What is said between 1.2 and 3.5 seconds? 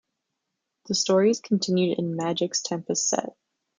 is continued in "Magic"'s "Tempest" set.